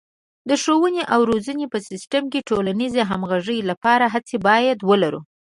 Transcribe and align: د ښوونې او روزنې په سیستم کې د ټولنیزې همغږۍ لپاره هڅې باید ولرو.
د 0.49 0.51
ښوونې 0.61 1.03
او 1.13 1.19
روزنې 1.31 1.65
په 1.73 1.77
سیستم 1.89 2.23
کې 2.31 2.39
د 2.41 2.45
ټولنیزې 2.49 3.01
همغږۍ 3.11 3.59
لپاره 3.69 4.05
هڅې 4.13 4.35
باید 4.47 4.77
ولرو. 4.89 5.21